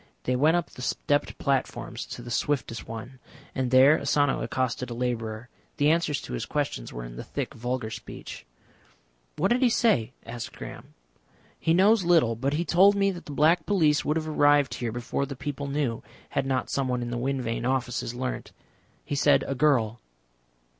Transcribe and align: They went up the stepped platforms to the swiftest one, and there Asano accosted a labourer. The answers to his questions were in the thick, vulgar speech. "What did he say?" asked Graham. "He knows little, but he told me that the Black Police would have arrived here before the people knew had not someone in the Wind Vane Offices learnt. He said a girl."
They 0.23 0.35
went 0.35 0.57
up 0.57 0.71
the 0.71 0.81
stepped 0.81 1.37
platforms 1.37 2.07
to 2.07 2.23
the 2.23 2.31
swiftest 2.31 2.87
one, 2.87 3.19
and 3.53 3.69
there 3.69 3.99
Asano 4.01 4.41
accosted 4.41 4.89
a 4.89 4.95
labourer. 4.95 5.47
The 5.77 5.91
answers 5.91 6.19
to 6.23 6.33
his 6.33 6.47
questions 6.47 6.91
were 6.91 7.03
in 7.05 7.17
the 7.17 7.23
thick, 7.23 7.53
vulgar 7.53 7.91
speech. 7.91 8.43
"What 9.35 9.49
did 9.51 9.61
he 9.61 9.69
say?" 9.69 10.13
asked 10.25 10.53
Graham. 10.55 10.95
"He 11.59 11.75
knows 11.75 12.03
little, 12.03 12.35
but 12.35 12.53
he 12.53 12.65
told 12.65 12.95
me 12.95 13.11
that 13.11 13.27
the 13.27 13.31
Black 13.31 13.67
Police 13.67 14.03
would 14.03 14.17
have 14.17 14.27
arrived 14.27 14.73
here 14.73 14.91
before 14.91 15.27
the 15.27 15.35
people 15.35 15.67
knew 15.67 16.01
had 16.29 16.47
not 16.47 16.71
someone 16.71 17.03
in 17.03 17.11
the 17.11 17.17
Wind 17.19 17.43
Vane 17.43 17.63
Offices 17.63 18.15
learnt. 18.15 18.51
He 19.05 19.13
said 19.13 19.43
a 19.47 19.53
girl." 19.53 19.99